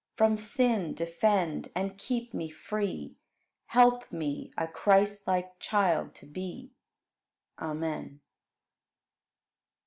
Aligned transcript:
From 0.15 0.35
sin 0.35 0.95
defend 0.95 1.67
and 1.75 1.95
keep 1.95 2.33
me 2.33 2.49
free; 2.49 3.17
Help 3.67 4.11
me 4.11 4.51
a 4.57 4.67
Christlike 4.67 5.59
child 5.59 6.15
to 6.15 6.25
be. 6.25 6.71
Amen. 7.59 8.19